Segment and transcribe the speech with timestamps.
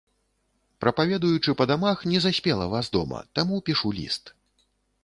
[0.85, 4.35] Прапаведуючы па дамах, не заспела вас дома, таму пішу ліст.